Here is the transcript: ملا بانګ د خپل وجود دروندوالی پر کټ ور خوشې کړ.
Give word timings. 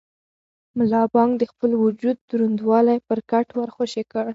ملا 0.77 1.01
بانګ 1.13 1.31
د 1.37 1.43
خپل 1.51 1.71
وجود 1.83 2.17
دروندوالی 2.29 2.97
پر 3.07 3.19
کټ 3.31 3.47
ور 3.53 3.69
خوشې 3.75 4.03
کړ. 4.11 4.25